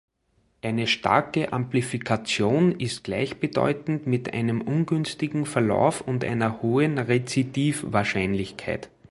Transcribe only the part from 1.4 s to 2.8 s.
Amplifikation